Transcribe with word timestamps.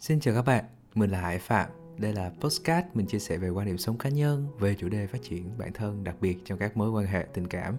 Xin 0.00 0.20
chào 0.20 0.34
các 0.34 0.42
bạn, 0.42 0.64
mình 0.94 1.10
là 1.10 1.20
Hải 1.20 1.38
Phạm. 1.38 1.70
Đây 1.98 2.12
là 2.12 2.32
postcard 2.40 2.88
mình 2.94 3.06
chia 3.06 3.18
sẻ 3.18 3.36
về 3.36 3.48
quan 3.48 3.66
điểm 3.66 3.78
sống 3.78 3.98
cá 3.98 4.08
nhân 4.10 4.46
về 4.58 4.74
chủ 4.74 4.88
đề 4.88 5.06
phát 5.06 5.18
triển 5.22 5.50
bản 5.58 5.72
thân 5.72 6.04
đặc 6.04 6.16
biệt 6.20 6.38
trong 6.44 6.58
các 6.58 6.76
mối 6.76 6.90
quan 6.90 7.06
hệ 7.06 7.26
tình 7.34 7.46
cảm. 7.46 7.76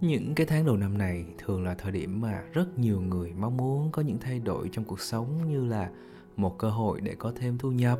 Những 0.00 0.34
cái 0.34 0.46
tháng 0.46 0.66
đầu 0.66 0.76
năm 0.76 0.98
này 0.98 1.24
thường 1.38 1.64
là 1.64 1.74
thời 1.74 1.92
điểm 1.92 2.20
mà 2.20 2.42
rất 2.52 2.78
nhiều 2.78 3.00
người 3.00 3.32
mong 3.32 3.56
muốn 3.56 3.92
có 3.92 4.02
những 4.02 4.18
thay 4.18 4.38
đổi 4.38 4.68
trong 4.72 4.84
cuộc 4.84 5.00
sống 5.00 5.48
như 5.48 5.64
là 5.66 5.90
một 6.36 6.58
cơ 6.58 6.70
hội 6.70 7.00
để 7.00 7.14
có 7.18 7.32
thêm 7.36 7.58
thu 7.58 7.70
nhập, 7.70 7.98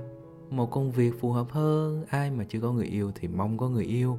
một 0.50 0.70
công 0.70 0.90
việc 0.90 1.20
phù 1.20 1.32
hợp 1.32 1.46
hơn, 1.50 2.04
ai 2.08 2.30
mà 2.30 2.44
chưa 2.48 2.60
có 2.60 2.72
người 2.72 2.86
yêu 2.86 3.12
thì 3.14 3.28
mong 3.28 3.58
có 3.58 3.68
người 3.68 3.84
yêu. 3.84 4.18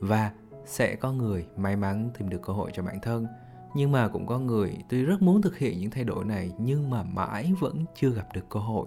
Và 0.00 0.32
sẽ 0.66 0.96
có 0.96 1.12
người 1.12 1.46
may 1.56 1.76
mắn 1.76 2.10
tìm 2.18 2.28
được 2.28 2.42
cơ 2.42 2.52
hội 2.52 2.70
cho 2.74 2.82
bản 2.82 2.98
thân 3.02 3.26
nhưng 3.74 3.92
mà 3.92 4.08
cũng 4.08 4.26
có 4.26 4.38
người 4.38 4.76
tuy 4.88 5.02
rất 5.02 5.22
muốn 5.22 5.42
thực 5.42 5.58
hiện 5.58 5.78
những 5.78 5.90
thay 5.90 6.04
đổi 6.04 6.24
này 6.24 6.52
nhưng 6.58 6.90
mà 6.90 7.02
mãi 7.02 7.52
vẫn 7.60 7.84
chưa 7.94 8.10
gặp 8.10 8.26
được 8.34 8.48
cơ 8.48 8.60
hội. 8.60 8.86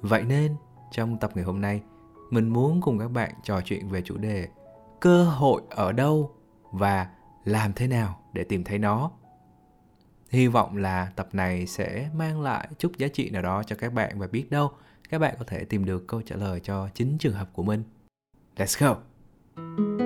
Vậy 0.00 0.22
nên, 0.22 0.56
trong 0.90 1.18
tập 1.18 1.30
ngày 1.34 1.44
hôm 1.44 1.60
nay, 1.60 1.82
mình 2.30 2.48
muốn 2.48 2.80
cùng 2.80 2.98
các 2.98 3.08
bạn 3.08 3.30
trò 3.42 3.60
chuyện 3.60 3.88
về 3.88 4.02
chủ 4.02 4.16
đề 4.16 4.48
cơ 5.00 5.24
hội 5.24 5.62
ở 5.70 5.92
đâu 5.92 6.30
và 6.72 7.08
làm 7.44 7.72
thế 7.72 7.86
nào 7.86 8.20
để 8.32 8.44
tìm 8.44 8.64
thấy 8.64 8.78
nó. 8.78 9.10
Hy 10.30 10.46
vọng 10.46 10.76
là 10.76 11.12
tập 11.16 11.28
này 11.32 11.66
sẽ 11.66 12.10
mang 12.14 12.40
lại 12.40 12.68
chút 12.78 12.92
giá 12.98 13.08
trị 13.08 13.30
nào 13.30 13.42
đó 13.42 13.62
cho 13.62 13.76
các 13.76 13.92
bạn 13.92 14.18
và 14.18 14.26
biết 14.26 14.50
đâu 14.50 14.72
các 15.14 15.18
bạn 15.18 15.34
có 15.38 15.44
thể 15.44 15.64
tìm 15.64 15.84
được 15.84 16.06
câu 16.06 16.22
trả 16.22 16.36
lời 16.36 16.60
cho 16.60 16.88
chính 16.94 17.18
trường 17.18 17.34
hợp 17.34 17.48
của 17.52 17.62
mình. 17.62 17.82
Let's 18.56 18.86
go! 18.86 20.03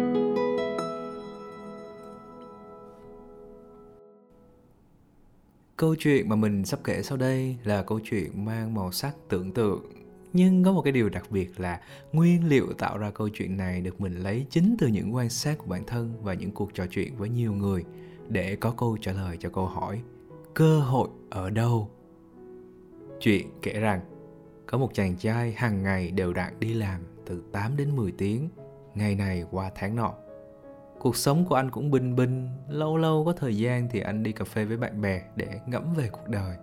Câu 5.78 5.94
chuyện 5.98 6.28
mà 6.28 6.36
mình 6.36 6.64
sắp 6.64 6.80
kể 6.84 7.02
sau 7.02 7.18
đây 7.18 7.56
là 7.64 7.82
câu 7.82 8.00
chuyện 8.04 8.44
mang 8.44 8.74
màu 8.74 8.92
sắc 8.92 9.16
tưởng 9.28 9.52
tượng. 9.52 9.84
Nhưng 10.32 10.64
có 10.64 10.72
một 10.72 10.82
cái 10.82 10.92
điều 10.92 11.08
đặc 11.08 11.30
biệt 11.30 11.60
là 11.60 11.80
nguyên 12.12 12.48
liệu 12.48 12.72
tạo 12.78 12.98
ra 12.98 13.10
câu 13.10 13.28
chuyện 13.28 13.56
này 13.56 13.80
được 13.80 14.00
mình 14.00 14.14
lấy 14.14 14.46
chính 14.50 14.76
từ 14.78 14.86
những 14.86 15.14
quan 15.14 15.28
sát 15.28 15.58
của 15.58 15.66
bản 15.66 15.84
thân 15.86 16.14
và 16.22 16.34
những 16.34 16.50
cuộc 16.50 16.74
trò 16.74 16.86
chuyện 16.90 17.16
với 17.16 17.28
nhiều 17.28 17.52
người 17.52 17.84
để 18.28 18.56
có 18.56 18.70
câu 18.70 18.96
trả 19.00 19.12
lời 19.12 19.36
cho 19.40 19.48
câu 19.48 19.66
hỏi, 19.66 20.00
cơ 20.54 20.80
hội 20.80 21.08
ở 21.30 21.50
đâu? 21.50 21.90
Chuyện 23.20 23.46
kể 23.62 23.80
rằng, 23.80 24.00
có 24.66 24.78
một 24.78 24.94
chàng 24.94 25.16
trai 25.16 25.52
hàng 25.52 25.82
ngày 25.82 26.10
đều 26.10 26.32
đặn 26.32 26.60
đi 26.60 26.74
làm 26.74 27.00
từ 27.26 27.42
8 27.52 27.76
đến 27.76 27.96
10 27.96 28.12
tiếng, 28.12 28.48
ngày 28.94 29.14
này 29.14 29.44
qua 29.50 29.70
tháng 29.74 29.96
nọ 29.96 30.14
cuộc 30.98 31.16
sống 31.16 31.44
của 31.44 31.54
anh 31.54 31.70
cũng 31.70 31.90
bình 31.90 32.16
bình, 32.16 32.48
lâu 32.68 32.96
lâu 32.96 33.24
có 33.24 33.32
thời 33.32 33.56
gian 33.56 33.88
thì 33.90 34.00
anh 34.00 34.22
đi 34.22 34.32
cà 34.32 34.44
phê 34.44 34.64
với 34.64 34.76
bạn 34.76 35.00
bè 35.00 35.22
để 35.36 35.60
ngẫm 35.66 35.94
về 35.94 36.08
cuộc 36.12 36.28
đời. 36.28 36.56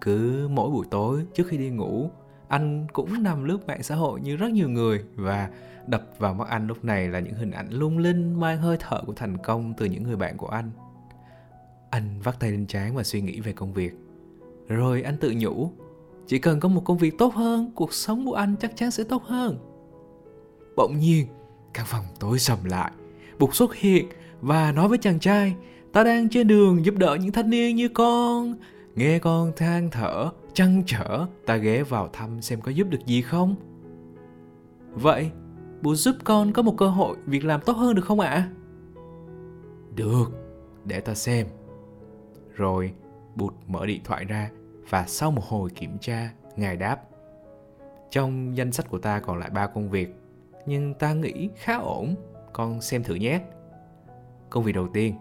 Cứ 0.00 0.48
mỗi 0.50 0.70
buổi 0.70 0.86
tối 0.90 1.26
trước 1.34 1.44
khi 1.48 1.58
đi 1.58 1.70
ngủ, 1.70 2.10
anh 2.48 2.86
cũng 2.92 3.22
nằm 3.22 3.44
lướt 3.44 3.66
mạng 3.66 3.82
xã 3.82 3.94
hội 3.94 4.20
như 4.20 4.36
rất 4.36 4.50
nhiều 4.50 4.68
người 4.68 5.04
và 5.14 5.50
đập 5.86 6.02
vào 6.18 6.34
mắt 6.34 6.48
anh 6.48 6.66
lúc 6.66 6.84
này 6.84 7.08
là 7.08 7.20
những 7.20 7.34
hình 7.34 7.50
ảnh 7.50 7.70
lung 7.70 7.98
linh 7.98 8.40
mang 8.40 8.58
hơi 8.58 8.76
thở 8.80 9.02
của 9.06 9.12
thành 9.12 9.36
công 9.38 9.74
từ 9.76 9.86
những 9.86 10.02
người 10.02 10.16
bạn 10.16 10.36
của 10.36 10.46
anh. 10.46 10.70
Anh 11.90 12.20
vắt 12.20 12.40
tay 12.40 12.50
lên 12.50 12.66
trán 12.66 12.96
và 12.96 13.02
suy 13.02 13.20
nghĩ 13.20 13.40
về 13.40 13.52
công 13.52 13.72
việc. 13.72 13.92
Rồi 14.68 15.02
anh 15.02 15.16
tự 15.16 15.34
nhủ, 15.36 15.70
chỉ 16.26 16.38
cần 16.38 16.60
có 16.60 16.68
một 16.68 16.82
công 16.84 16.98
việc 16.98 17.18
tốt 17.18 17.34
hơn, 17.34 17.72
cuộc 17.74 17.92
sống 17.92 18.26
của 18.26 18.34
anh 18.34 18.54
chắc 18.60 18.76
chắn 18.76 18.90
sẽ 18.90 19.04
tốt 19.04 19.22
hơn. 19.22 19.58
Bỗng 20.76 20.98
nhiên, 20.98 21.26
căn 21.74 21.86
phòng 21.88 22.04
tối 22.20 22.38
sầm 22.38 22.64
lại. 22.64 22.92
Bụt 23.38 23.54
xuất 23.54 23.74
hiện 23.74 24.08
và 24.40 24.72
nói 24.72 24.88
với 24.88 24.98
chàng 24.98 25.18
trai 25.18 25.54
Ta 25.92 26.04
đang 26.04 26.28
trên 26.28 26.46
đường 26.48 26.84
giúp 26.84 26.94
đỡ 26.98 27.16
những 27.20 27.32
thanh 27.32 27.50
niên 27.50 27.76
như 27.76 27.88
con 27.88 28.54
Nghe 28.94 29.18
con 29.18 29.52
than 29.56 29.90
thở, 29.90 30.30
chăn 30.54 30.82
trở 30.86 31.26
Ta 31.46 31.56
ghé 31.56 31.82
vào 31.82 32.08
thăm 32.12 32.42
xem 32.42 32.60
có 32.60 32.70
giúp 32.70 32.86
được 32.90 33.06
gì 33.06 33.22
không 33.22 33.54
Vậy, 34.92 35.30
Bụt 35.82 35.96
giúp 35.96 36.16
con 36.24 36.52
có 36.52 36.62
một 36.62 36.74
cơ 36.76 36.88
hội 36.88 37.16
việc 37.26 37.44
làm 37.44 37.60
tốt 37.60 37.72
hơn 37.72 37.94
được 37.94 38.04
không 38.04 38.20
ạ? 38.20 38.28
À? 38.28 38.48
Được, 39.94 40.26
để 40.84 41.00
ta 41.00 41.14
xem 41.14 41.46
Rồi 42.54 42.92
Bụt 43.34 43.54
mở 43.66 43.86
điện 43.86 44.00
thoại 44.04 44.24
ra 44.24 44.50
Và 44.88 45.04
sau 45.06 45.30
một 45.30 45.42
hồi 45.48 45.70
kiểm 45.70 45.98
tra, 45.98 46.30
Ngài 46.56 46.76
đáp 46.76 47.00
Trong 48.10 48.56
danh 48.56 48.72
sách 48.72 48.88
của 48.88 48.98
ta 48.98 49.20
còn 49.20 49.38
lại 49.38 49.50
ba 49.50 49.66
công 49.66 49.90
việc 49.90 50.14
Nhưng 50.66 50.94
ta 50.94 51.12
nghĩ 51.12 51.48
khá 51.56 51.76
ổn 51.76 52.14
con 52.52 52.80
xem 52.80 53.02
thử 53.02 53.14
nhé 53.14 53.40
công 54.50 54.64
việc 54.64 54.74
đầu 54.74 54.88
tiên 54.94 55.14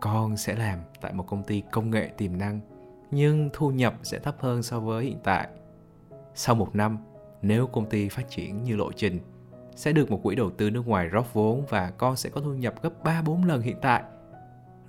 con 0.00 0.36
sẽ 0.36 0.54
làm 0.54 0.78
tại 1.00 1.12
một 1.12 1.26
công 1.26 1.42
ty 1.42 1.62
công 1.72 1.90
nghệ 1.90 2.10
tiềm 2.16 2.38
năng 2.38 2.60
nhưng 3.10 3.50
thu 3.52 3.70
nhập 3.70 3.94
sẽ 4.02 4.18
thấp 4.18 4.36
hơn 4.38 4.62
so 4.62 4.80
với 4.80 5.04
hiện 5.04 5.18
tại 5.24 5.48
sau 6.34 6.54
một 6.54 6.76
năm 6.76 6.98
nếu 7.42 7.66
công 7.66 7.86
ty 7.86 8.08
phát 8.08 8.30
triển 8.30 8.64
như 8.64 8.76
lộ 8.76 8.92
trình 8.92 9.20
sẽ 9.76 9.92
được 9.92 10.10
một 10.10 10.20
quỹ 10.22 10.34
đầu 10.34 10.50
tư 10.50 10.70
nước 10.70 10.86
ngoài 10.86 11.08
rót 11.08 11.34
vốn 11.34 11.64
và 11.68 11.90
con 11.98 12.16
sẽ 12.16 12.30
có 12.30 12.40
thu 12.40 12.54
nhập 12.54 12.74
gấp 12.82 13.04
3-4 13.04 13.46
lần 13.46 13.62
hiện 13.62 13.76
tại. 13.82 14.02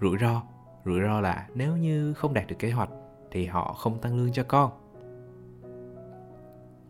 Rủi 0.01 0.17
ro, 0.22 0.44
rủi 0.85 1.01
ro 1.01 1.22
là 1.22 1.47
nếu 1.53 1.77
như 1.77 2.13
không 2.13 2.33
đạt 2.33 2.47
được 2.47 2.56
kế 2.59 2.72
hoạch 2.72 2.89
thì 3.31 3.45
họ 3.45 3.73
không 3.73 4.01
tăng 4.01 4.17
lương 4.17 4.31
cho 4.31 4.44
con. 4.44 4.72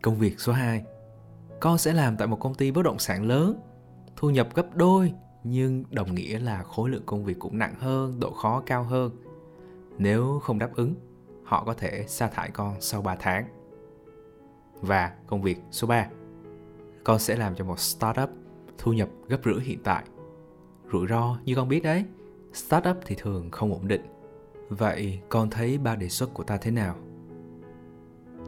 Công 0.02 0.14
việc 0.14 0.40
số 0.40 0.52
2 0.52 0.84
Con 1.60 1.78
sẽ 1.78 1.92
làm 1.92 2.16
tại 2.16 2.28
một 2.28 2.40
công 2.40 2.54
ty 2.54 2.70
bất 2.70 2.82
động 2.82 2.98
sản 2.98 3.22
lớn 3.22 3.60
thu 4.16 4.30
nhập 4.30 4.48
gấp 4.54 4.76
đôi 4.76 5.12
nhưng 5.44 5.84
đồng 5.90 6.14
nghĩa 6.14 6.38
là 6.38 6.62
khối 6.62 6.90
lượng 6.90 7.02
công 7.06 7.24
việc 7.24 7.38
cũng 7.38 7.58
nặng 7.58 7.74
hơn, 7.78 8.20
độ 8.20 8.32
khó 8.32 8.62
cao 8.66 8.84
hơn. 8.84 9.10
Nếu 9.98 10.40
không 10.42 10.58
đáp 10.58 10.70
ứng, 10.74 10.94
họ 11.44 11.64
có 11.64 11.74
thể 11.74 12.04
sa 12.08 12.28
thải 12.28 12.50
con 12.50 12.80
sau 12.80 13.02
3 13.02 13.16
tháng. 13.18 13.44
Và 14.80 15.12
công 15.26 15.42
việc 15.42 15.58
số 15.70 15.86
3. 15.86 16.08
Con 17.04 17.18
sẽ 17.18 17.36
làm 17.36 17.54
cho 17.54 17.64
một 17.64 17.80
startup 17.80 18.30
thu 18.78 18.92
nhập 18.92 19.08
gấp 19.28 19.38
rưỡi 19.44 19.60
hiện 19.60 19.78
tại. 19.84 20.04
Rủi 20.92 21.06
ro 21.06 21.38
như 21.44 21.54
con 21.54 21.68
biết 21.68 21.82
đấy, 21.82 22.04
startup 22.52 22.96
thì 23.06 23.14
thường 23.18 23.50
không 23.50 23.72
ổn 23.72 23.88
định. 23.88 24.02
Vậy 24.68 25.20
con 25.28 25.50
thấy 25.50 25.78
ba 25.78 25.96
đề 25.96 26.08
xuất 26.08 26.34
của 26.34 26.44
ta 26.44 26.56
thế 26.56 26.70
nào? 26.70 26.96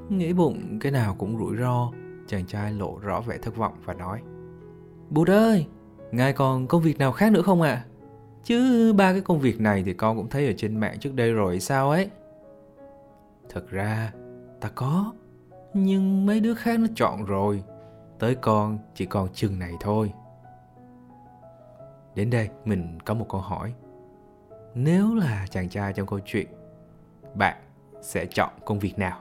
Nghĩ 0.09 0.33
bụng 0.33 0.79
cái 0.81 0.93
nào 0.93 1.17
cũng 1.19 1.39
rủi 1.39 1.57
ro, 1.57 1.93
chàng 2.27 2.47
trai 2.47 2.73
lộ 2.73 2.99
rõ 2.99 3.21
vẻ 3.21 3.39
thất 3.39 3.57
vọng 3.57 3.75
và 3.85 3.95
nói– 3.95 4.23
Bụt 5.11 5.29
ơi, 5.29 5.67
ngài 6.13 6.33
còn 6.33 6.67
công 6.67 6.83
việc 6.83 6.99
nào 6.99 7.13
khác 7.13 7.33
nữa 7.33 7.43
không 7.43 7.63
ạ? 7.63 7.71
À? 7.71 7.85
Chứ 8.45 8.93
ba 8.93 9.13
cái 9.13 9.21
công 9.21 9.41
việc 9.41 9.61
này 9.61 9.83
thì 9.87 9.93
con 9.95 10.17
cũng 10.17 10.29
thấy 10.29 10.47
ở 10.47 10.53
trên 10.57 10.81
mạng 10.81 10.99
trước 11.01 11.15
đây 11.15 11.33
rồi 11.33 11.61
sao 11.61 11.91
ấy. 11.91 12.11
Thật 13.49 13.71
ra, 13.71 14.13
ta 14.61 14.69
có, 14.75 15.13
nhưng 15.75 16.27
mấy 16.27 16.41
đứa 16.41 16.55
khác 16.55 16.81
nó 16.81 16.87
chọn 16.95 17.25
rồi. 17.25 17.63
Tới 18.19 18.35
con 18.35 18.79
chỉ 18.95 19.07
còn 19.07 19.29
chừng 19.33 19.59
này 19.59 19.73
thôi. 19.81 20.13
Đến 22.15 22.31
đây 22.31 22.49
mình 22.65 22.99
có 23.05 23.15
một 23.15 23.27
câu 23.29 23.41
hỏi. 23.41 23.73
Nếu 24.75 25.15
là 25.15 25.47
chàng 25.51 25.69
trai 25.69 25.93
trong 25.93 26.07
câu 26.07 26.21
chuyện, 26.25 26.47
bạn 27.35 27.57
sẽ 28.03 28.27
chọn 28.27 28.51
công 28.65 28.79
việc 28.79 28.99
nào? 28.99 29.21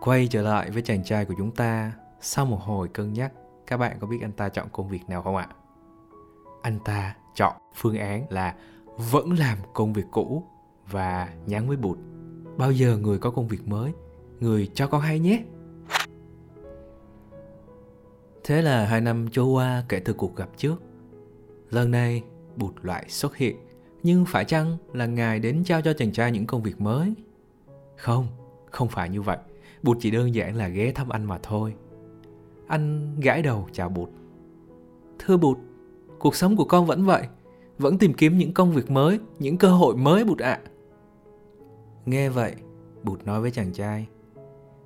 Quay 0.00 0.28
trở 0.30 0.42
lại 0.42 0.70
với 0.70 0.82
chàng 0.82 1.04
trai 1.04 1.24
của 1.24 1.34
chúng 1.38 1.54
ta 1.54 1.92
sau 2.24 2.46
một 2.46 2.60
hồi 2.60 2.88
cân 2.88 3.12
nhắc, 3.12 3.32
các 3.66 3.76
bạn 3.76 3.96
có 4.00 4.06
biết 4.06 4.18
anh 4.22 4.32
ta 4.32 4.48
chọn 4.48 4.68
công 4.72 4.88
việc 4.88 5.08
nào 5.08 5.22
không 5.22 5.36
ạ? 5.36 5.48
Anh 6.62 6.78
ta 6.84 7.16
chọn 7.34 7.56
phương 7.74 7.96
án 7.96 8.26
là 8.30 8.54
vẫn 8.96 9.32
làm 9.32 9.58
công 9.74 9.92
việc 9.92 10.04
cũ 10.10 10.44
và 10.90 11.34
nhắn 11.46 11.68
với 11.68 11.76
bụt. 11.76 11.98
Bao 12.56 12.72
giờ 12.72 12.96
người 12.96 13.18
có 13.18 13.30
công 13.30 13.48
việc 13.48 13.68
mới, 13.68 13.92
người 14.40 14.70
cho 14.74 14.86
con 14.86 15.00
hay 15.00 15.18
nhé. 15.18 15.44
Thế 18.44 18.62
là 18.62 18.86
hai 18.86 19.00
năm 19.00 19.28
trôi 19.32 19.46
qua 19.46 19.84
kể 19.88 20.00
từ 20.00 20.12
cuộc 20.12 20.36
gặp 20.36 20.48
trước. 20.56 20.82
Lần 21.70 21.90
này 21.90 22.22
bụt 22.56 22.74
lại 22.82 23.04
xuất 23.08 23.36
hiện. 23.36 23.56
Nhưng 24.02 24.24
phải 24.24 24.44
chăng 24.44 24.76
là 24.92 25.06
ngài 25.06 25.38
đến 25.38 25.64
trao 25.64 25.80
cho 25.82 25.92
chàng 25.92 26.12
trai 26.12 26.32
những 26.32 26.46
công 26.46 26.62
việc 26.62 26.80
mới? 26.80 27.14
Không, 27.96 28.26
không 28.70 28.88
phải 28.88 29.08
như 29.08 29.22
vậy. 29.22 29.38
Bụt 29.82 29.96
chỉ 30.00 30.10
đơn 30.10 30.34
giản 30.34 30.56
là 30.56 30.68
ghé 30.68 30.92
thăm 30.92 31.08
anh 31.08 31.24
mà 31.24 31.38
thôi. 31.42 31.74
Anh 32.66 33.16
gãi 33.20 33.42
đầu 33.42 33.66
chào 33.72 33.88
Bụt. 33.88 34.08
Thưa 35.18 35.36
Bụt, 35.36 35.58
cuộc 36.18 36.34
sống 36.34 36.56
của 36.56 36.64
con 36.64 36.86
vẫn 36.86 37.04
vậy. 37.04 37.26
Vẫn 37.78 37.98
tìm 37.98 38.14
kiếm 38.14 38.38
những 38.38 38.54
công 38.54 38.72
việc 38.72 38.90
mới, 38.90 39.18
những 39.38 39.58
cơ 39.58 39.68
hội 39.68 39.96
mới 39.96 40.24
Bụt 40.24 40.38
ạ. 40.38 40.60
À. 40.64 40.70
Nghe 42.06 42.28
vậy, 42.28 42.54
Bụt 43.02 43.24
nói 43.24 43.40
với 43.40 43.50
chàng 43.50 43.72
trai. 43.72 44.06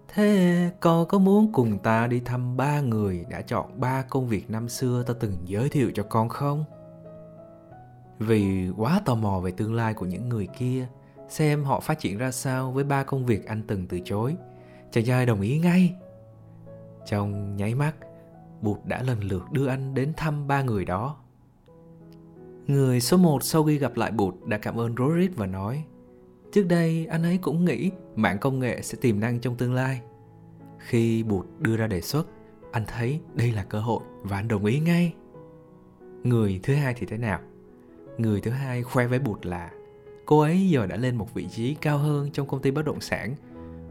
Thế 0.08 0.70
con 0.80 1.06
có 1.08 1.18
muốn 1.18 1.52
cùng 1.52 1.78
ta 1.78 2.06
đi 2.06 2.20
thăm 2.20 2.56
ba 2.56 2.80
người 2.80 3.26
đã 3.30 3.42
chọn 3.42 3.80
ba 3.80 4.02
công 4.02 4.28
việc 4.28 4.50
năm 4.50 4.68
xưa 4.68 5.02
ta 5.02 5.14
từng 5.20 5.32
giới 5.44 5.68
thiệu 5.68 5.90
cho 5.94 6.02
con 6.02 6.28
không? 6.28 6.64
Vì 8.18 8.70
quá 8.76 9.02
tò 9.04 9.14
mò 9.14 9.40
về 9.40 9.50
tương 9.50 9.74
lai 9.74 9.94
của 9.94 10.06
những 10.06 10.28
người 10.28 10.48
kia, 10.58 10.86
xem 11.28 11.64
họ 11.64 11.80
phát 11.80 11.98
triển 11.98 12.18
ra 12.18 12.30
sao 12.30 12.72
với 12.72 12.84
ba 12.84 13.04
công 13.04 13.26
việc 13.26 13.46
anh 13.46 13.62
từng 13.66 13.86
từ 13.86 14.00
chối. 14.04 14.36
Chàng 14.90 15.04
trai 15.04 15.26
đồng 15.26 15.40
ý 15.40 15.58
ngay 15.58 15.94
trong 17.06 17.56
nháy 17.56 17.74
mắt, 17.74 17.94
Bụt 18.62 18.78
đã 18.84 19.02
lần 19.02 19.20
lượt 19.24 19.52
đưa 19.52 19.66
anh 19.66 19.94
đến 19.94 20.12
thăm 20.16 20.48
ba 20.48 20.62
người 20.62 20.84
đó. 20.84 21.16
Người 22.66 23.00
số 23.00 23.16
một 23.16 23.42
sau 23.42 23.64
khi 23.64 23.78
gặp 23.78 23.96
lại 23.96 24.10
Bụt 24.10 24.34
đã 24.46 24.58
cảm 24.58 24.80
ơn 24.80 24.94
Rorit 24.98 25.36
và 25.36 25.46
nói 25.46 25.84
Trước 26.52 26.62
đây 26.68 27.06
anh 27.06 27.22
ấy 27.22 27.38
cũng 27.38 27.64
nghĩ 27.64 27.90
mạng 28.16 28.38
công 28.38 28.58
nghệ 28.58 28.82
sẽ 28.82 28.98
tiềm 29.00 29.20
năng 29.20 29.40
trong 29.40 29.56
tương 29.56 29.74
lai. 29.74 30.00
Khi 30.78 31.22
Bụt 31.22 31.46
đưa 31.58 31.76
ra 31.76 31.86
đề 31.86 32.00
xuất, 32.00 32.26
anh 32.72 32.84
thấy 32.86 33.20
đây 33.34 33.52
là 33.52 33.64
cơ 33.64 33.80
hội 33.80 34.00
và 34.22 34.36
anh 34.36 34.48
đồng 34.48 34.64
ý 34.64 34.80
ngay. 34.80 35.14
Người 36.22 36.60
thứ 36.62 36.74
hai 36.74 36.94
thì 36.94 37.06
thế 37.06 37.18
nào? 37.18 37.40
Người 38.18 38.40
thứ 38.40 38.50
hai 38.50 38.82
khoe 38.82 39.06
với 39.06 39.18
Bụt 39.18 39.46
là 39.46 39.70
cô 40.26 40.40
ấy 40.40 40.68
giờ 40.68 40.86
đã 40.86 40.96
lên 40.96 41.16
một 41.16 41.34
vị 41.34 41.46
trí 41.50 41.74
cao 41.74 41.98
hơn 41.98 42.30
trong 42.32 42.46
công 42.46 42.62
ty 42.62 42.70
bất 42.70 42.84
động 42.84 43.00
sản. 43.00 43.34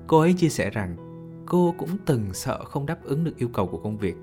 Cô 0.07 0.19
ấy 0.19 0.33
chia 0.33 0.49
sẻ 0.49 0.69
rằng 0.69 0.95
cô 1.47 1.75
cũng 1.77 1.97
từng 2.05 2.33
sợ 2.33 2.63
không 2.65 2.85
đáp 2.85 3.03
ứng 3.03 3.23
được 3.23 3.37
yêu 3.37 3.49
cầu 3.53 3.67
của 3.67 3.77
công 3.77 3.97
việc 3.97 4.15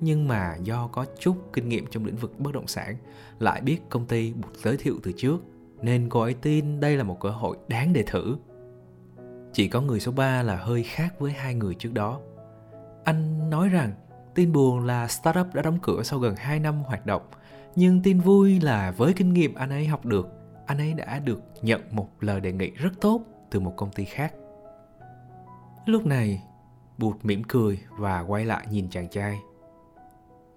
nhưng 0.00 0.28
mà 0.28 0.56
do 0.62 0.86
có 0.86 1.04
chút 1.18 1.36
kinh 1.52 1.68
nghiệm 1.68 1.86
trong 1.86 2.04
lĩnh 2.04 2.16
vực 2.16 2.40
bất 2.40 2.54
động 2.54 2.66
sản 2.66 2.96
lại 3.38 3.60
biết 3.60 3.78
công 3.88 4.06
ty 4.06 4.32
buộc 4.32 4.52
giới 4.56 4.76
thiệu 4.76 4.94
từ 5.02 5.12
trước 5.16 5.38
nên 5.82 6.08
cô 6.08 6.20
ấy 6.20 6.34
tin 6.34 6.80
đây 6.80 6.96
là 6.96 7.04
một 7.04 7.20
cơ 7.20 7.30
hội 7.30 7.56
đáng 7.68 7.92
để 7.92 8.02
thử. 8.02 8.36
Chỉ 9.52 9.68
có 9.68 9.80
người 9.80 10.00
số 10.00 10.12
3 10.12 10.42
là 10.42 10.56
hơi 10.56 10.82
khác 10.82 11.20
với 11.20 11.32
hai 11.32 11.54
người 11.54 11.74
trước 11.74 11.94
đó. 11.94 12.20
Anh 13.04 13.50
nói 13.50 13.68
rằng 13.68 13.92
tin 14.34 14.52
buồn 14.52 14.86
là 14.86 15.08
startup 15.08 15.54
đã 15.54 15.62
đóng 15.62 15.78
cửa 15.82 16.02
sau 16.02 16.18
gần 16.18 16.34
2 16.36 16.60
năm 16.60 16.82
hoạt 16.82 17.06
động, 17.06 17.22
nhưng 17.76 18.02
tin 18.02 18.20
vui 18.20 18.60
là 18.60 18.90
với 18.90 19.12
kinh 19.12 19.32
nghiệm 19.32 19.54
anh 19.54 19.70
ấy 19.70 19.86
học 19.86 20.06
được, 20.06 20.28
anh 20.66 20.78
ấy 20.78 20.94
đã 20.94 21.18
được 21.18 21.40
nhận 21.62 21.80
một 21.90 22.08
lời 22.20 22.40
đề 22.40 22.52
nghị 22.52 22.70
rất 22.70 23.00
tốt 23.00 23.22
từ 23.50 23.60
một 23.60 23.72
công 23.76 23.90
ty 23.90 24.04
khác. 24.04 24.34
Lúc 25.86 26.06
này, 26.06 26.42
Bụt 26.98 27.16
mỉm 27.22 27.42
cười 27.48 27.78
và 27.90 28.20
quay 28.20 28.44
lại 28.44 28.66
nhìn 28.70 28.90
chàng 28.90 29.08
trai. 29.08 29.40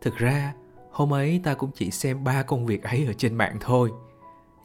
Thực 0.01 0.15
ra, 0.15 0.53
hôm 0.91 1.13
ấy 1.13 1.41
ta 1.43 1.53
cũng 1.53 1.71
chỉ 1.75 1.91
xem 1.91 2.23
ba 2.23 2.43
công 2.43 2.65
việc 2.65 2.83
ấy 2.83 3.05
ở 3.05 3.13
trên 3.13 3.35
mạng 3.35 3.57
thôi– 3.61 3.91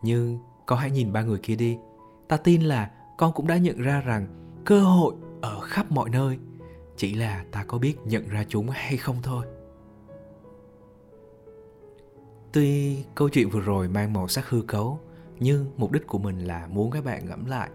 nhưng 0.06 0.38
con 0.66 0.78
hãy 0.78 0.90
nhìn 0.90 1.12
ba 1.12 1.22
người 1.22 1.38
kia 1.38 1.56
đi. 1.56 1.78
Ta 2.28 2.36
tin 2.36 2.62
là 2.62 2.90
con 3.18 3.32
cũng 3.32 3.46
đã 3.46 3.56
nhận 3.56 3.78
ra 3.78 4.00
rằng 4.00 4.26
cơ 4.64 4.80
hội 4.80 5.14
ở 5.40 5.60
khắp 5.60 5.92
mọi 5.92 6.10
nơi. 6.10 6.38
Chỉ 6.96 7.14
là 7.14 7.44
ta 7.50 7.64
có 7.64 7.78
biết 7.78 7.96
nhận 8.04 8.28
ra 8.28 8.44
chúng 8.48 8.70
hay 8.70 8.96
không 8.96 9.16
thôi. 9.22 9.46
Tuy 12.52 13.04
câu 13.14 13.28
chuyện 13.28 13.50
vừa 13.50 13.60
rồi 13.60 13.88
mang 13.88 14.12
màu 14.12 14.28
sắc 14.28 14.48
hư 14.48 14.62
cấu 14.62 15.00
nhưng 15.40 15.70
mục 15.76 15.92
đích 15.92 16.06
của 16.06 16.18
mình 16.18 16.38
là 16.38 16.66
muốn 16.66 16.90
các 16.90 17.04
bạn 17.04 17.26
ngẫm 17.26 17.46
lại 17.46 17.70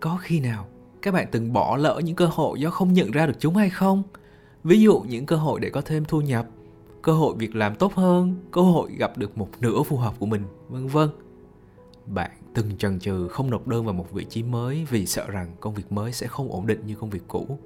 có 0.00 0.18
khi 0.22 0.40
nào 0.40 0.68
các 1.02 1.14
bạn 1.14 1.26
từng 1.30 1.52
bỏ 1.52 1.76
lỡ 1.76 2.00
những 2.04 2.16
cơ 2.16 2.26
hội 2.26 2.60
do 2.60 2.70
không 2.70 2.92
nhận 2.92 3.10
ra 3.10 3.26
được 3.26 3.36
chúng 3.38 3.56
hay 3.56 3.70
không? 3.70 4.02
Ví 4.64 4.80
dụ 4.80 5.00
những 5.00 5.26
cơ 5.26 5.36
hội 5.36 5.60
để 5.60 5.70
có 5.70 5.80
thêm 5.80 6.04
thu 6.04 6.20
nhập, 6.20 6.46
cơ 7.02 7.12
hội 7.12 7.34
việc 7.38 7.56
làm 7.56 7.74
tốt 7.74 7.94
hơn, 7.94 8.36
cơ 8.50 8.60
hội 8.60 8.92
gặp 8.98 9.18
được 9.18 9.38
một 9.38 9.48
nửa 9.60 9.82
phù 9.82 9.96
hợp 9.96 10.14
của 10.18 10.26
mình, 10.26 10.42
vân 10.68 10.86
vân. 10.86 11.08
Bạn 12.06 12.30
từng 12.54 12.76
chần 12.76 12.98
chừ 13.00 13.28
không 13.28 13.50
nộp 13.50 13.66
đơn 13.66 13.84
vào 13.84 13.94
một 13.94 14.12
vị 14.12 14.24
trí 14.24 14.42
mới 14.42 14.86
vì 14.90 15.06
sợ 15.06 15.30
rằng 15.30 15.56
công 15.60 15.74
việc 15.74 15.92
mới 15.92 16.12
sẽ 16.12 16.26
không 16.26 16.52
ổn 16.52 16.66
định 16.66 16.86
như 16.86 16.94
công 16.94 17.10
việc 17.10 17.22
cũ. 17.28 17.58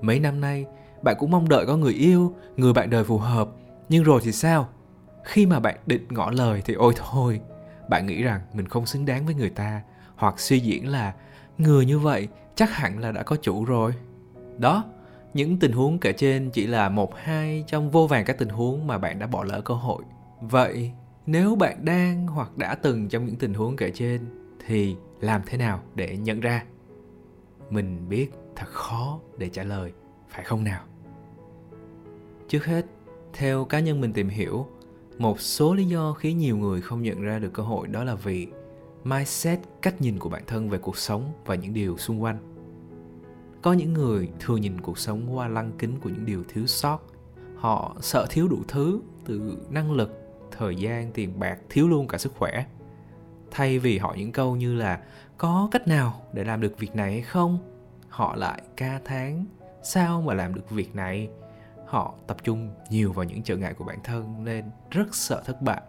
Mấy 0.00 0.20
năm 0.20 0.40
nay, 0.40 0.66
bạn 1.02 1.16
cũng 1.18 1.30
mong 1.30 1.48
đợi 1.48 1.66
có 1.66 1.76
người 1.76 1.92
yêu, 1.92 2.34
người 2.56 2.72
bạn 2.72 2.90
đời 2.90 3.04
phù 3.04 3.18
hợp. 3.18 3.50
Nhưng 3.88 4.04
rồi 4.04 4.20
thì 4.24 4.32
sao? 4.32 4.68
Khi 5.24 5.46
mà 5.46 5.60
bạn 5.60 5.76
định 5.86 6.06
ngỏ 6.10 6.30
lời 6.30 6.62
thì 6.64 6.74
ôi 6.74 6.92
thôi, 6.96 7.40
bạn 7.90 8.06
nghĩ 8.06 8.22
rằng 8.22 8.40
mình 8.52 8.66
không 8.66 8.86
xứng 8.86 9.04
đáng 9.04 9.26
với 9.26 9.34
người 9.34 9.50
ta, 9.50 9.82
hoặc 10.16 10.40
suy 10.40 10.60
diễn 10.60 10.88
là 10.88 11.14
người 11.58 11.86
như 11.86 11.98
vậy 11.98 12.28
chắc 12.54 12.70
hẳn 12.70 12.98
là 12.98 13.12
đã 13.12 13.22
có 13.22 13.36
chủ 13.36 13.64
rồi. 13.64 13.94
Đó, 14.58 14.84
những 15.34 15.58
tình 15.58 15.72
huống 15.72 15.98
kể 15.98 16.12
trên 16.12 16.50
chỉ 16.50 16.66
là 16.66 16.88
một 16.88 17.16
hai 17.16 17.64
trong 17.66 17.90
vô 17.90 18.06
vàng 18.06 18.24
các 18.24 18.38
tình 18.38 18.48
huống 18.48 18.86
mà 18.86 18.98
bạn 18.98 19.18
đã 19.18 19.26
bỏ 19.26 19.44
lỡ 19.44 19.60
cơ 19.60 19.74
hội. 19.74 20.02
Vậy, 20.40 20.92
nếu 21.26 21.56
bạn 21.56 21.84
đang 21.84 22.26
hoặc 22.26 22.56
đã 22.56 22.74
từng 22.74 23.08
trong 23.08 23.26
những 23.26 23.36
tình 23.36 23.54
huống 23.54 23.76
kể 23.76 23.90
trên, 23.94 24.20
thì 24.66 24.96
làm 25.20 25.42
thế 25.46 25.58
nào 25.58 25.80
để 25.94 26.16
nhận 26.16 26.40
ra? 26.40 26.64
Mình 27.70 28.08
biết 28.08 28.30
thật 28.56 28.68
khó 28.68 29.20
để 29.38 29.48
trả 29.48 29.62
lời, 29.62 29.92
phải 30.28 30.44
không 30.44 30.64
nào? 30.64 30.82
Trước 32.48 32.64
hết, 32.64 32.86
theo 33.32 33.64
cá 33.64 33.80
nhân 33.80 34.00
mình 34.00 34.12
tìm 34.12 34.28
hiểu, 34.28 34.66
một 35.18 35.40
số 35.40 35.74
lý 35.74 35.84
do 35.84 36.12
khiến 36.12 36.38
nhiều 36.38 36.56
người 36.56 36.80
không 36.80 37.02
nhận 37.02 37.22
ra 37.22 37.38
được 37.38 37.52
cơ 37.52 37.62
hội 37.62 37.88
đó 37.88 38.04
là 38.04 38.14
vì 38.14 38.46
mindset, 39.08 39.60
cách 39.82 40.00
nhìn 40.00 40.18
của 40.18 40.28
bản 40.28 40.42
thân 40.46 40.70
về 40.70 40.78
cuộc 40.78 40.96
sống 40.96 41.32
và 41.44 41.54
những 41.54 41.74
điều 41.74 41.98
xung 41.98 42.22
quanh. 42.22 42.38
Có 43.62 43.72
những 43.72 43.92
người 43.92 44.28
thường 44.40 44.60
nhìn 44.60 44.80
cuộc 44.80 44.98
sống 44.98 45.36
qua 45.36 45.48
lăng 45.48 45.72
kính 45.78 46.00
của 46.00 46.08
những 46.10 46.26
điều 46.26 46.44
thiếu 46.48 46.66
sót. 46.66 46.98
Họ 47.56 47.96
sợ 48.00 48.26
thiếu 48.30 48.48
đủ 48.48 48.62
thứ 48.68 49.00
từ 49.24 49.58
năng 49.70 49.92
lực, 49.92 50.10
thời 50.50 50.76
gian, 50.76 51.12
tiền 51.12 51.38
bạc, 51.38 51.58
thiếu 51.68 51.88
luôn 51.88 52.08
cả 52.08 52.18
sức 52.18 52.32
khỏe. 52.38 52.66
Thay 53.50 53.78
vì 53.78 53.98
hỏi 53.98 54.18
những 54.18 54.32
câu 54.32 54.56
như 54.56 54.74
là, 54.74 55.02
có 55.36 55.68
cách 55.70 55.88
nào 55.88 56.22
để 56.32 56.44
làm 56.44 56.60
được 56.60 56.78
việc 56.78 56.96
này 56.96 57.12
hay 57.12 57.22
không? 57.22 57.58
Họ 58.08 58.36
lại 58.36 58.62
ca 58.76 59.00
thán, 59.04 59.44
sao 59.82 60.22
mà 60.22 60.34
làm 60.34 60.54
được 60.54 60.70
việc 60.70 60.94
này? 60.94 61.28
Họ 61.86 62.14
tập 62.26 62.36
trung 62.44 62.70
nhiều 62.90 63.12
vào 63.12 63.24
những 63.24 63.42
trở 63.42 63.56
ngại 63.56 63.74
của 63.74 63.84
bản 63.84 63.98
thân 64.04 64.44
nên 64.44 64.64
rất 64.90 65.14
sợ 65.14 65.42
thất 65.46 65.62
bại, 65.62 65.82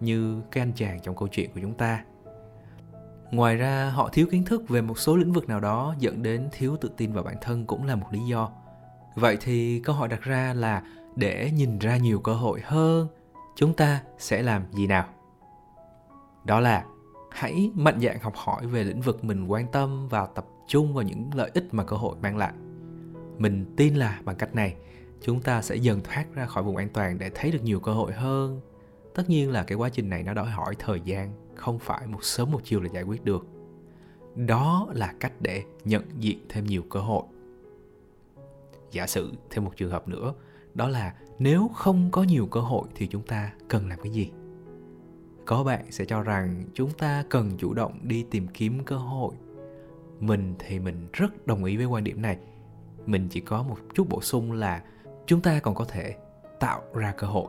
như 0.00 0.42
cái 0.50 0.62
anh 0.62 0.72
chàng 0.76 1.00
trong 1.00 1.16
câu 1.16 1.28
chuyện 1.28 1.50
của 1.54 1.60
chúng 1.60 1.74
ta 1.74 2.04
ngoài 3.34 3.56
ra, 3.56 3.90
họ 3.94 4.08
thiếu 4.12 4.26
kiến 4.30 4.44
thức 4.44 4.68
về 4.68 4.80
một 4.80 4.98
số 4.98 5.16
lĩnh 5.16 5.32
vực 5.32 5.48
nào 5.48 5.60
đó 5.60 5.94
dẫn 5.98 6.22
đến 6.22 6.48
thiếu 6.52 6.76
tự 6.80 6.90
tin 6.96 7.12
vào 7.12 7.24
bản 7.24 7.36
thân 7.40 7.66
cũng 7.66 7.86
là 7.86 7.96
một 7.96 8.06
lý 8.10 8.20
do. 8.20 8.50
Vậy 9.14 9.38
thì 9.40 9.80
câu 9.84 9.94
hỏi 9.94 10.08
đặt 10.08 10.22
ra 10.22 10.54
là 10.54 10.82
để 11.16 11.50
nhìn 11.54 11.78
ra 11.78 11.96
nhiều 11.96 12.20
cơ 12.20 12.34
hội 12.34 12.60
hơn, 12.64 13.08
chúng 13.56 13.74
ta 13.74 14.00
sẽ 14.18 14.42
làm 14.42 14.62
gì 14.72 14.86
nào? 14.86 15.08
Đó 16.44 16.60
là 16.60 16.84
hãy 17.30 17.70
mạnh 17.74 18.00
dạn 18.00 18.18
học 18.20 18.32
hỏi 18.36 18.66
về 18.66 18.84
lĩnh 18.84 19.00
vực 19.00 19.24
mình 19.24 19.46
quan 19.46 19.66
tâm 19.72 20.08
và 20.08 20.26
tập 20.26 20.46
trung 20.68 20.94
vào 20.94 21.02
những 21.02 21.30
lợi 21.34 21.50
ích 21.54 21.74
mà 21.74 21.84
cơ 21.84 21.96
hội 21.96 22.16
mang 22.22 22.36
lại. 22.36 22.52
Mình 23.38 23.74
tin 23.76 23.94
là 23.94 24.20
bằng 24.24 24.36
cách 24.36 24.54
này, 24.54 24.76
chúng 25.22 25.40
ta 25.40 25.62
sẽ 25.62 25.76
dần 25.76 26.00
thoát 26.00 26.24
ra 26.34 26.46
khỏi 26.46 26.62
vùng 26.62 26.76
an 26.76 26.88
toàn 26.88 27.18
để 27.18 27.30
thấy 27.34 27.50
được 27.50 27.62
nhiều 27.62 27.80
cơ 27.80 27.92
hội 27.92 28.12
hơn. 28.12 28.60
Tất 29.14 29.30
nhiên 29.30 29.50
là 29.50 29.62
cái 29.62 29.76
quá 29.76 29.88
trình 29.88 30.08
này 30.08 30.22
nó 30.22 30.34
đòi 30.34 30.46
hỏi 30.46 30.74
thời 30.78 31.00
gian 31.00 31.32
không 31.56 31.78
phải 31.78 32.06
một 32.06 32.24
sớm 32.24 32.50
một 32.50 32.60
chiều 32.64 32.80
là 32.80 32.88
giải 32.92 33.02
quyết 33.02 33.24
được. 33.24 33.46
Đó 34.34 34.88
là 34.92 35.14
cách 35.20 35.32
để 35.40 35.62
nhận 35.84 36.02
diện 36.18 36.38
thêm 36.48 36.64
nhiều 36.64 36.82
cơ 36.90 37.00
hội. 37.00 37.22
Giả 38.90 39.06
sử 39.06 39.32
thêm 39.50 39.64
một 39.64 39.72
trường 39.76 39.90
hợp 39.90 40.08
nữa, 40.08 40.34
đó 40.74 40.88
là 40.88 41.14
nếu 41.38 41.70
không 41.74 42.08
có 42.12 42.22
nhiều 42.22 42.46
cơ 42.46 42.60
hội 42.60 42.88
thì 42.94 43.06
chúng 43.06 43.22
ta 43.22 43.52
cần 43.68 43.88
làm 43.88 43.98
cái 44.02 44.12
gì? 44.12 44.30
Có 45.44 45.64
bạn 45.64 45.92
sẽ 45.92 46.04
cho 46.04 46.22
rằng 46.22 46.64
chúng 46.74 46.90
ta 46.90 47.24
cần 47.28 47.50
chủ 47.58 47.74
động 47.74 47.98
đi 48.02 48.26
tìm 48.30 48.46
kiếm 48.54 48.84
cơ 48.84 48.96
hội. 48.96 49.34
Mình 50.20 50.54
thì 50.58 50.78
mình 50.78 51.08
rất 51.12 51.46
đồng 51.46 51.64
ý 51.64 51.76
với 51.76 51.86
quan 51.86 52.04
điểm 52.04 52.22
này. 52.22 52.38
Mình 53.06 53.28
chỉ 53.30 53.40
có 53.40 53.62
một 53.62 53.76
chút 53.94 54.08
bổ 54.08 54.20
sung 54.20 54.52
là 54.52 54.82
chúng 55.26 55.40
ta 55.40 55.60
còn 55.60 55.74
có 55.74 55.84
thể 55.84 56.16
tạo 56.60 56.82
ra 56.94 57.14
cơ 57.16 57.26
hội 57.26 57.46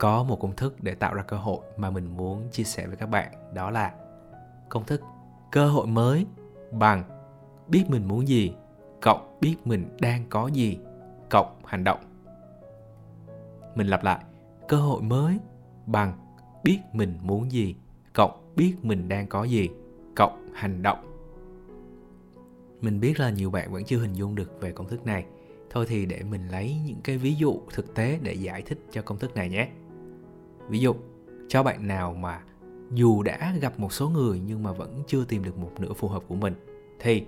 có 0.00 0.22
một 0.22 0.40
công 0.40 0.56
thức 0.56 0.82
để 0.82 0.94
tạo 0.94 1.14
ra 1.14 1.22
cơ 1.22 1.36
hội 1.36 1.58
mà 1.76 1.90
mình 1.90 2.16
muốn 2.16 2.48
chia 2.52 2.64
sẻ 2.64 2.86
với 2.86 2.96
các 2.96 3.06
bạn, 3.06 3.32
đó 3.54 3.70
là 3.70 3.94
công 4.68 4.84
thức 4.84 5.02
cơ 5.52 5.68
hội 5.68 5.86
mới 5.86 6.26
bằng 6.70 7.04
biết 7.68 7.84
mình 7.88 8.08
muốn 8.08 8.28
gì, 8.28 8.54
cộng 9.02 9.38
biết 9.40 9.56
mình 9.64 9.96
đang 10.00 10.24
có 10.28 10.46
gì, 10.46 10.78
cộng 11.30 11.56
hành 11.64 11.84
động. 11.84 11.98
Mình 13.74 13.86
lặp 13.86 14.04
lại, 14.04 14.24
cơ 14.68 14.76
hội 14.76 15.02
mới 15.02 15.38
bằng 15.86 16.12
biết 16.64 16.78
mình 16.92 17.18
muốn 17.22 17.52
gì, 17.52 17.76
cộng 18.12 18.52
biết 18.56 18.74
mình 18.82 19.08
đang 19.08 19.26
có 19.26 19.44
gì, 19.44 19.68
cộng 20.16 20.48
hành 20.54 20.82
động. 20.82 20.98
Mình 22.80 23.00
biết 23.00 23.20
là 23.20 23.30
nhiều 23.30 23.50
bạn 23.50 23.72
vẫn 23.72 23.84
chưa 23.84 23.98
hình 23.98 24.12
dung 24.12 24.34
được 24.34 24.60
về 24.60 24.72
công 24.72 24.88
thức 24.88 25.06
này. 25.06 25.24
Thôi 25.70 25.86
thì 25.88 26.06
để 26.06 26.22
mình 26.22 26.48
lấy 26.48 26.76
những 26.86 27.00
cái 27.04 27.18
ví 27.18 27.34
dụ 27.34 27.60
thực 27.72 27.94
tế 27.94 28.18
để 28.22 28.32
giải 28.32 28.62
thích 28.62 28.78
cho 28.90 29.02
công 29.02 29.18
thức 29.18 29.34
này 29.34 29.48
nhé 29.48 29.68
ví 30.70 30.80
dụ, 30.80 30.94
cho 31.48 31.62
bạn 31.62 31.86
nào 31.86 32.14
mà 32.14 32.42
dù 32.92 33.22
đã 33.22 33.54
gặp 33.60 33.80
một 33.80 33.92
số 33.92 34.08
người 34.08 34.40
nhưng 34.46 34.62
mà 34.62 34.72
vẫn 34.72 35.02
chưa 35.06 35.24
tìm 35.24 35.44
được 35.44 35.58
một 35.58 35.72
nửa 35.78 35.92
phù 35.92 36.08
hợp 36.08 36.22
của 36.28 36.34
mình, 36.34 36.54
thì 37.00 37.26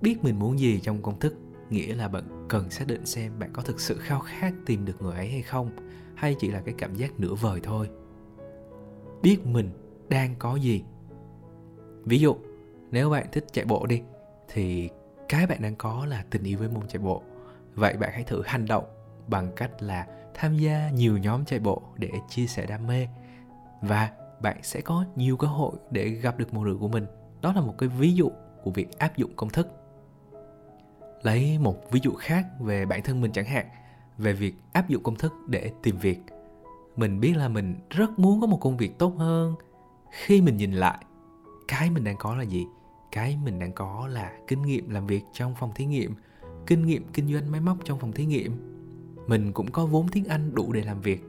biết 0.00 0.24
mình 0.24 0.38
muốn 0.38 0.58
gì 0.58 0.80
trong 0.80 1.02
công 1.02 1.18
thức 1.18 1.34
nghĩa 1.70 1.94
là 1.94 2.08
bạn 2.08 2.46
cần 2.48 2.70
xác 2.70 2.86
định 2.86 3.06
xem 3.06 3.32
bạn 3.38 3.50
có 3.52 3.62
thực 3.62 3.80
sự 3.80 3.96
khao 3.98 4.20
khát 4.20 4.52
tìm 4.66 4.84
được 4.84 5.02
người 5.02 5.16
ấy 5.16 5.28
hay 5.28 5.42
không, 5.42 5.70
hay 6.14 6.36
chỉ 6.38 6.50
là 6.50 6.60
cái 6.60 6.74
cảm 6.78 6.94
giác 6.94 7.20
nửa 7.20 7.34
vời 7.34 7.60
thôi. 7.62 7.90
Biết 9.22 9.46
mình 9.46 9.70
đang 10.08 10.34
có 10.38 10.56
gì. 10.56 10.84
Ví 12.04 12.18
dụ, 12.18 12.36
nếu 12.90 13.10
bạn 13.10 13.26
thích 13.32 13.46
chạy 13.52 13.64
bộ 13.64 13.86
đi, 13.86 14.02
thì 14.48 14.88
cái 15.28 15.46
bạn 15.46 15.62
đang 15.62 15.76
có 15.76 16.06
là 16.06 16.24
tình 16.30 16.44
yêu 16.44 16.58
với 16.58 16.68
môn 16.68 16.88
chạy 16.88 16.98
bộ. 16.98 17.22
Vậy 17.74 17.96
bạn 17.96 18.10
hãy 18.12 18.24
thử 18.24 18.42
hành 18.42 18.66
động 18.66 18.84
bằng 19.28 19.52
cách 19.56 19.82
là 19.82 20.06
tham 20.34 20.56
gia 20.56 20.90
nhiều 20.90 21.18
nhóm 21.18 21.44
chạy 21.44 21.58
bộ 21.58 21.82
để 21.96 22.10
chia 22.28 22.46
sẻ 22.46 22.66
đam 22.66 22.86
mê. 22.86 23.08
Và 23.80 24.10
bạn 24.42 24.56
sẽ 24.62 24.80
có 24.80 25.04
nhiều 25.16 25.36
cơ 25.36 25.46
hội 25.46 25.72
để 25.90 26.08
gặp 26.08 26.38
được 26.38 26.54
một 26.54 26.64
nửa 26.64 26.76
của 26.80 26.88
mình. 26.88 27.06
Đó 27.42 27.52
là 27.52 27.60
một 27.60 27.74
cái 27.78 27.88
ví 27.88 28.14
dụ 28.14 28.30
của 28.62 28.70
việc 28.70 28.98
áp 28.98 29.16
dụng 29.16 29.30
công 29.36 29.50
thức. 29.50 29.68
Lấy 31.22 31.58
một 31.58 31.90
ví 31.90 32.00
dụ 32.02 32.12
khác 32.14 32.46
về 32.60 32.86
bản 32.86 33.02
thân 33.02 33.20
mình 33.20 33.32
chẳng 33.32 33.44
hạn, 33.44 33.66
về 34.18 34.32
việc 34.32 34.54
áp 34.72 34.88
dụng 34.88 35.02
công 35.02 35.16
thức 35.16 35.32
để 35.48 35.72
tìm 35.82 35.98
việc. 35.98 36.20
Mình 36.96 37.20
biết 37.20 37.36
là 37.36 37.48
mình 37.48 37.74
rất 37.90 38.18
muốn 38.18 38.40
có 38.40 38.46
một 38.46 38.58
công 38.60 38.76
việc 38.76 38.98
tốt 38.98 39.14
hơn. 39.18 39.54
Khi 40.10 40.40
mình 40.40 40.56
nhìn 40.56 40.72
lại, 40.72 41.04
cái 41.68 41.90
mình 41.90 42.04
đang 42.04 42.16
có 42.18 42.36
là 42.36 42.42
gì? 42.42 42.66
Cái 43.12 43.38
mình 43.44 43.58
đang 43.58 43.72
có 43.72 44.08
là 44.10 44.32
kinh 44.46 44.62
nghiệm 44.62 44.90
làm 44.90 45.06
việc 45.06 45.22
trong 45.32 45.54
phòng 45.54 45.72
thí 45.74 45.86
nghiệm, 45.86 46.14
kinh 46.66 46.86
nghiệm 46.86 47.04
kinh 47.12 47.32
doanh 47.32 47.52
máy 47.52 47.60
móc 47.60 47.78
trong 47.84 47.98
phòng 47.98 48.12
thí 48.12 48.24
nghiệm 48.24 48.73
mình 49.26 49.52
cũng 49.52 49.70
có 49.70 49.86
vốn 49.86 50.08
tiếng 50.08 50.24
anh 50.24 50.54
đủ 50.54 50.72
để 50.72 50.82
làm 50.82 51.00
việc. 51.00 51.24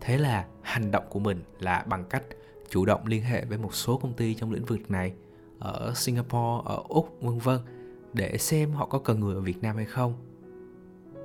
Thế 0.00 0.18
là 0.18 0.46
hành 0.62 0.90
động 0.90 1.04
của 1.10 1.18
mình 1.18 1.42
là 1.58 1.84
bằng 1.88 2.04
cách 2.04 2.22
chủ 2.70 2.84
động 2.84 3.06
liên 3.06 3.22
hệ 3.22 3.44
với 3.44 3.58
một 3.58 3.74
số 3.74 3.98
công 3.98 4.12
ty 4.12 4.34
trong 4.34 4.52
lĩnh 4.52 4.64
vực 4.64 4.90
này, 4.90 5.12
ở 5.58 5.92
singapore, 5.96 6.62
ở 6.64 6.82
úc, 6.88 7.18
vân 7.20 7.38
vân, 7.38 7.60
để 8.12 8.38
xem 8.38 8.72
họ 8.72 8.86
có 8.86 8.98
cần 8.98 9.20
người 9.20 9.34
ở 9.34 9.40
việt 9.40 9.62
nam 9.62 9.76
hay 9.76 9.84
không. 9.84 10.14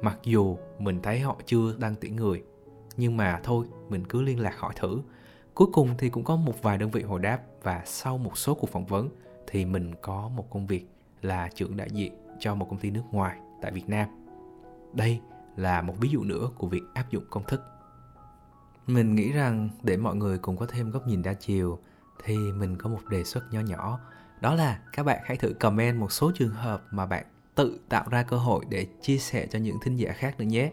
Mặc 0.01 0.19
dù 0.24 0.57
mình 0.79 1.00
thấy 1.01 1.19
họ 1.19 1.38
chưa 1.45 1.75
đăng 1.77 1.95
tuyển 2.01 2.15
người, 2.15 2.43
nhưng 2.98 3.17
mà 3.17 3.39
thôi, 3.43 3.65
mình 3.89 4.05
cứ 4.05 4.22
liên 4.22 4.39
lạc 4.39 4.60
hỏi 4.60 4.74
thử. 4.75 5.01
Cuối 5.53 5.67
cùng 5.74 5.89
thì 5.98 6.10
cũng 6.10 6.24
có 6.24 6.36
một 6.36 6.62
vài 6.62 6.77
đơn 6.77 6.91
vị 6.91 7.01
hồi 7.01 7.19
đáp 7.19 7.41
và 7.63 7.81
sau 7.86 8.17
một 8.17 8.38
số 8.38 8.55
cuộc 8.55 8.69
phỏng 8.69 8.86
vấn 8.86 9.10
thì 9.48 9.65
mình 9.65 9.91
có 10.01 10.29
một 10.36 10.50
công 10.50 10.67
việc 10.67 10.88
là 11.22 11.50
trưởng 11.55 11.77
đại 11.77 11.89
diện 11.91 12.13
cho 12.39 12.55
một 12.55 12.67
công 12.69 12.79
ty 12.79 12.89
nước 12.89 13.03
ngoài 13.12 13.39
tại 13.62 13.72
Việt 13.72 13.89
Nam. 13.89 14.10
Đây 14.93 15.19
là 15.55 15.81
một 15.81 15.93
ví 16.00 16.09
dụ 16.09 16.24
nữa 16.24 16.50
của 16.57 16.67
việc 16.67 16.83
áp 16.93 17.12
dụng 17.12 17.24
công 17.29 17.43
thức. 17.43 17.62
Mình 18.88 19.15
nghĩ 19.15 19.31
rằng 19.31 19.69
để 19.83 19.97
mọi 19.97 20.15
người 20.15 20.38
cùng 20.38 20.57
có 20.57 20.65
thêm 20.65 20.91
góc 20.91 21.07
nhìn 21.07 21.21
đa 21.21 21.33
chiều 21.33 21.79
thì 22.24 22.38
mình 22.38 22.77
có 22.77 22.89
một 22.89 23.00
đề 23.09 23.24
xuất 23.24 23.53
nhỏ 23.53 23.59
nhỏ 23.59 24.00
đó 24.41 24.55
là 24.55 24.79
các 24.93 25.03
bạn 25.03 25.19
hãy 25.24 25.38
thử 25.38 25.53
comment 25.53 26.00
một 26.00 26.12
số 26.12 26.31
trường 26.35 26.50
hợp 26.50 26.83
mà 26.91 27.05
bạn 27.05 27.25
tự 27.55 27.79
tạo 27.89 28.05
ra 28.09 28.24
cơ 28.24 28.38
hội 28.38 28.65
để 28.69 28.88
chia 29.01 29.17
sẻ 29.17 29.47
cho 29.47 29.59
những 29.59 29.77
thính 29.83 29.95
giả 29.95 30.12
khác 30.12 30.39
nữa 30.39 30.45
nhé. 30.45 30.71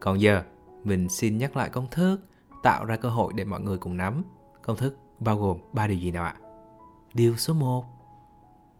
Còn 0.00 0.20
giờ, 0.20 0.42
mình 0.84 1.08
xin 1.08 1.38
nhắc 1.38 1.56
lại 1.56 1.68
công 1.68 1.90
thức 1.90 2.20
tạo 2.62 2.84
ra 2.84 2.96
cơ 2.96 3.08
hội 3.08 3.32
để 3.36 3.44
mọi 3.44 3.60
người 3.60 3.78
cùng 3.78 3.96
nắm. 3.96 4.22
Công 4.62 4.76
thức 4.76 4.98
bao 5.20 5.38
gồm 5.38 5.58
3 5.72 5.86
điều 5.86 5.98
gì 5.98 6.10
nào 6.10 6.24
ạ? 6.24 6.36
Điều 7.14 7.36
số 7.36 7.54
1 7.54 7.84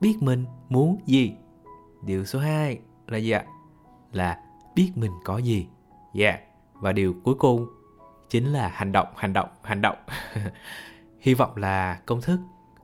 Biết 0.01 0.17
mình 0.21 0.45
muốn 0.69 0.99
gì 1.07 1.35
Điều 2.03 2.25
số 2.25 2.39
2 2.39 2.79
là 3.07 3.19
gì 3.19 3.31
ạ? 3.31 3.45
Là 4.13 4.41
biết 4.75 4.93
mình 4.95 5.13
có 5.25 5.39
gì 5.39 5.67
Yeah 6.15 6.41
Và 6.73 6.93
điều 6.93 7.15
cuối 7.25 7.35
cùng 7.35 7.67
chính 8.29 8.53
là 8.53 8.69
hành 8.69 8.93
động, 8.93 9.09
hành 9.17 9.33
động, 9.33 9.49
hành 9.63 9.83
động 9.83 9.97
Hy 11.21 11.35
vọng 11.35 11.57
là 11.57 12.01
công 12.07 12.21
thức 12.21 12.41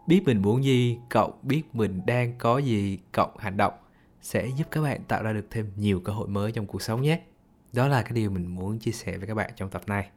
biết 0.06 0.22
mình 0.26 0.42
muốn 0.42 0.64
gì 0.64 0.98
cộng 1.10 1.38
biết 1.42 1.62
mình 1.72 2.00
đang 2.06 2.38
có 2.38 2.58
gì 2.58 2.98
cộng 3.12 3.38
hành 3.38 3.56
động 3.56 3.74
sẽ 4.22 4.46
giúp 4.46 4.64
các 4.70 4.80
bạn 4.80 5.00
tạo 5.08 5.22
ra 5.22 5.32
được 5.32 5.46
thêm 5.50 5.72
nhiều 5.76 6.00
cơ 6.00 6.12
hội 6.12 6.28
mới 6.28 6.52
trong 6.52 6.66
cuộc 6.66 6.82
sống 6.82 7.02
nhé. 7.02 7.20
Đó 7.72 7.88
là 7.88 8.02
cái 8.02 8.12
điều 8.12 8.30
mình 8.30 8.54
muốn 8.54 8.78
chia 8.78 8.92
sẻ 8.92 9.18
với 9.18 9.26
các 9.26 9.34
bạn 9.34 9.50
trong 9.56 9.70
tập 9.70 9.82
này. 9.86 10.10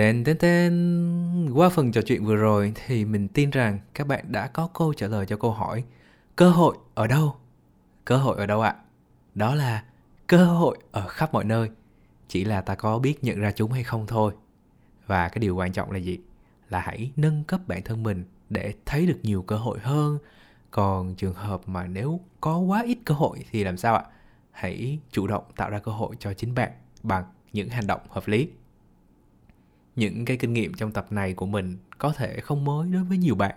Tên 0.00 0.24
tên 0.24 0.38
tên 0.38 1.50
Qua 1.54 1.68
phần 1.68 1.92
trò 1.92 2.02
chuyện 2.02 2.24
vừa 2.24 2.36
rồi 2.36 2.72
thì 2.74 3.04
mình 3.04 3.28
tin 3.28 3.50
rằng 3.50 3.78
các 3.94 4.06
bạn 4.06 4.24
đã 4.28 4.46
có 4.46 4.66
câu 4.66 4.94
trả 4.94 5.06
lời 5.06 5.26
cho 5.26 5.36
câu 5.36 5.50
hỏi, 5.50 5.84
Cơ 6.36 6.50
hội 6.50 6.76
ở 6.94 7.06
đâu? 7.06 7.36
Cơ 8.04 8.16
hội 8.16 8.36
ở 8.36 8.46
đâu 8.46 8.60
ạ? 8.60 8.74
Đó 9.34 9.54
là, 9.54 9.84
cơ 10.26 10.44
hội 10.44 10.78
ở 10.92 11.08
khắp 11.08 11.32
mọi 11.32 11.44
nơi 11.44 11.70
Chỉ 12.28 12.44
là 12.44 12.60
ta 12.60 12.74
có 12.74 12.98
biết 12.98 13.24
nhận 13.24 13.40
ra 13.40 13.52
chúng 13.52 13.72
hay 13.72 13.84
không 13.84 14.06
thôi 14.06 14.32
Và 15.06 15.28
cái 15.28 15.38
điều 15.38 15.56
quan 15.56 15.72
trọng 15.72 15.90
là 15.90 15.98
gì? 15.98 16.18
Là 16.68 16.80
hãy 16.80 17.10
nâng 17.16 17.44
cấp 17.44 17.60
bản 17.66 17.82
thân 17.82 18.02
mình 18.02 18.24
để 18.48 18.74
thấy 18.86 19.06
được 19.06 19.18
nhiều 19.22 19.42
cơ 19.42 19.56
hội 19.56 19.78
hơn 19.82 20.18
Còn 20.70 21.14
trường 21.14 21.34
hợp 21.34 21.60
mà 21.68 21.86
nếu 21.86 22.20
có 22.40 22.58
quá 22.58 22.82
ít 22.82 22.98
cơ 23.04 23.14
hội 23.14 23.38
thì 23.50 23.64
làm 23.64 23.76
sao 23.76 23.94
ạ? 23.94 24.04
Hãy 24.50 24.98
chủ 25.10 25.26
động 25.26 25.44
tạo 25.56 25.70
ra 25.70 25.78
cơ 25.78 25.92
hội 25.92 26.16
cho 26.18 26.34
chính 26.34 26.54
bạn 26.54 26.70
bằng 27.02 27.24
những 27.52 27.68
hành 27.68 27.86
động 27.86 28.00
hợp 28.08 28.28
lý 28.28 28.48
những 29.96 30.24
cái 30.24 30.36
kinh 30.36 30.52
nghiệm 30.52 30.74
trong 30.74 30.92
tập 30.92 31.06
này 31.12 31.34
của 31.34 31.46
mình 31.46 31.76
có 31.98 32.12
thể 32.12 32.40
không 32.40 32.64
mới 32.64 32.88
đối 32.88 33.04
với 33.04 33.18
nhiều 33.18 33.34
bạn, 33.34 33.54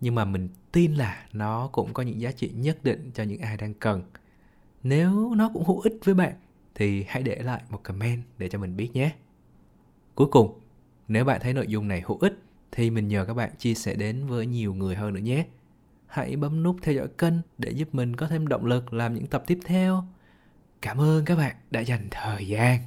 nhưng 0.00 0.14
mà 0.14 0.24
mình 0.24 0.48
tin 0.72 0.94
là 0.94 1.26
nó 1.32 1.68
cũng 1.72 1.92
có 1.92 2.02
những 2.02 2.20
giá 2.20 2.32
trị 2.32 2.50
nhất 2.54 2.78
định 2.82 3.10
cho 3.14 3.22
những 3.22 3.40
ai 3.40 3.56
đang 3.56 3.74
cần. 3.74 4.02
Nếu 4.82 5.34
nó 5.34 5.50
cũng 5.52 5.64
hữu 5.64 5.80
ích 5.80 5.94
với 6.04 6.14
bạn, 6.14 6.32
thì 6.74 7.04
hãy 7.08 7.22
để 7.22 7.36
lại 7.36 7.62
một 7.68 7.82
comment 7.82 8.22
để 8.38 8.48
cho 8.48 8.58
mình 8.58 8.76
biết 8.76 8.90
nhé. 8.92 9.12
Cuối 10.14 10.28
cùng, 10.30 10.60
nếu 11.08 11.24
bạn 11.24 11.40
thấy 11.42 11.54
nội 11.54 11.66
dung 11.66 11.88
này 11.88 12.02
hữu 12.06 12.18
ích, 12.18 12.42
thì 12.72 12.90
mình 12.90 13.08
nhờ 13.08 13.24
các 13.24 13.34
bạn 13.34 13.50
chia 13.58 13.74
sẻ 13.74 13.94
đến 13.94 14.26
với 14.26 14.46
nhiều 14.46 14.74
người 14.74 14.94
hơn 14.96 15.14
nữa 15.14 15.20
nhé. 15.20 15.46
Hãy 16.06 16.36
bấm 16.36 16.62
nút 16.62 16.76
theo 16.82 16.94
dõi 16.94 17.08
kênh 17.18 17.34
để 17.58 17.70
giúp 17.70 17.88
mình 17.94 18.16
có 18.16 18.26
thêm 18.28 18.46
động 18.46 18.66
lực 18.66 18.92
làm 18.92 19.14
những 19.14 19.26
tập 19.26 19.44
tiếp 19.46 19.58
theo. 19.64 20.04
Cảm 20.82 21.00
ơn 21.00 21.24
các 21.24 21.36
bạn 21.36 21.56
đã 21.70 21.80
dành 21.80 22.08
thời 22.10 22.48
gian. 22.48 22.80